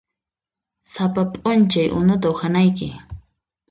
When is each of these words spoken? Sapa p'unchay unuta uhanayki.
Sapa 0.93 1.21
p'unchay 1.31 1.87
unuta 1.97 2.27
uhanayki. 2.33 2.87